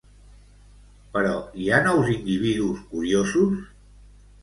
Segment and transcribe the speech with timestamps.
[1.17, 3.65] Però hi ha nous individus curiosos?